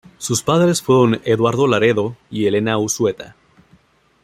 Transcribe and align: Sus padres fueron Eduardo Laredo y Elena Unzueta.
Sus 0.17 0.41
padres 0.41 0.81
fueron 0.81 1.21
Eduardo 1.25 1.67
Laredo 1.67 2.17
y 2.31 2.47
Elena 2.47 2.79
Unzueta. 2.79 3.35